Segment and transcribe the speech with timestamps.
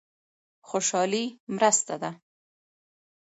[0.67, 1.25] خوشالي
[1.55, 2.11] مرسته ده.